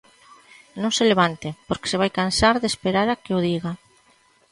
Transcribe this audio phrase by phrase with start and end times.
[0.81, 3.71] Non se levante, porque se vai cansar de esperar a que o diga.